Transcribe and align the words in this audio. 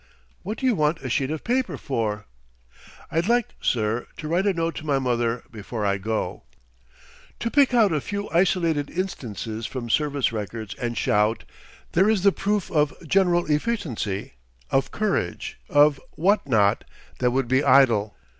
"What 0.41 0.57
do 0.57 0.65
you 0.65 0.73
want 0.73 1.03
a 1.03 1.11
sheet 1.11 1.29
of 1.29 1.43
paper 1.43 1.77
for?" 1.77 2.25
"I'd 3.11 3.27
like, 3.27 3.53
sir, 3.61 4.07
to 4.17 4.27
write 4.27 4.47
a 4.47 4.53
note 4.55 4.73
to 4.77 4.83
my 4.87 4.97
mother 4.97 5.43
before 5.51 5.85
I 5.85 5.99
go." 5.99 6.41
To 7.39 7.51
pick 7.51 7.71
out 7.75 7.91
a 7.93 8.01
few 8.01 8.27
isolated 8.31 8.89
instances 8.89 9.67
from 9.67 9.91
service 9.91 10.33
records 10.33 10.73
and 10.81 10.97
shout: 10.97 11.43
"There 11.91 12.09
is 12.09 12.23
the 12.23 12.31
proof 12.31 12.71
of 12.71 12.95
general 13.07 13.45
efficiency, 13.45 14.33
of 14.71 14.89
courage, 14.89 15.59
of" 15.69 16.01
whatnot 16.15 16.83
that 17.19 17.29
would 17.29 17.47
be 17.47 17.63
idle. 17.63 18.15